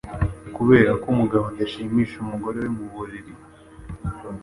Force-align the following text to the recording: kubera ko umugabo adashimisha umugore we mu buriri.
kubera 0.55 0.91
ko 1.01 1.05
umugabo 1.13 1.43
adashimisha 1.51 2.15
umugore 2.19 2.57
we 2.63 2.69
mu 2.77 2.85
buriri. 2.93 3.33